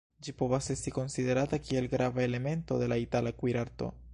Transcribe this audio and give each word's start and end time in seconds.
Ĝi 0.27 0.31
povas 0.37 0.69
esti 0.75 0.93
konsiderata 0.95 1.59
kiel 1.67 1.91
grava 1.93 2.25
elemento 2.29 2.81
de 2.85 2.89
la 2.93 2.99
Itala 3.07 3.35
kuirarto. 3.43 3.93